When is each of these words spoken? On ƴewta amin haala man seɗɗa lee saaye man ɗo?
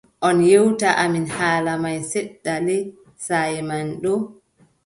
On 0.27 0.37
ƴewta 0.49 0.89
amin 1.03 1.25
haala 1.37 1.73
man 1.83 1.99
seɗɗa 2.11 2.53
lee 2.65 2.83
saaye 3.25 3.59
man 3.69 3.87
ɗo? 4.01 4.11